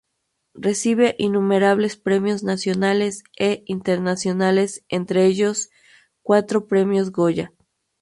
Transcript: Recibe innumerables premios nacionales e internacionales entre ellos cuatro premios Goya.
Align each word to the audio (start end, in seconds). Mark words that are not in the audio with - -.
Recibe 0.55 1.15
innumerables 1.19 1.95
premios 1.95 2.41
nacionales 2.41 3.23
e 3.37 3.61
internacionales 3.67 4.83
entre 4.89 5.27
ellos 5.27 5.69
cuatro 6.23 6.65
premios 6.65 7.11
Goya. 7.11 7.53